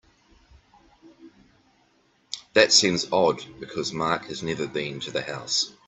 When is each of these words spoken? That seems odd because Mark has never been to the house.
That 2.53 2.71
seems 2.71 3.05
odd 3.11 3.43
because 3.59 3.93
Mark 3.93 4.25
has 4.29 4.41
never 4.41 4.65
been 4.65 4.99
to 5.01 5.11
the 5.11 5.21
house. 5.21 5.73